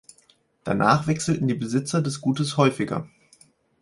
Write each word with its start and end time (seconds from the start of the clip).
Danach 0.63 1.05
wechselten 1.05 1.47
die 1.47 1.53
Besitzer 1.53 2.01
des 2.01 2.21
Gutes 2.21 2.57
häufiger. 2.57 3.07